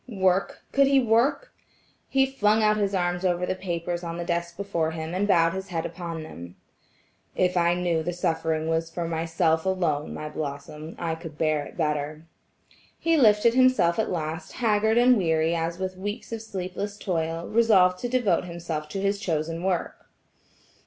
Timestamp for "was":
8.67-8.89